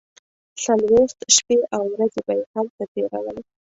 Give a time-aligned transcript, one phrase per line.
[0.63, 3.39] څلوېښت شپې او ورځې به یې هلته تیرولې.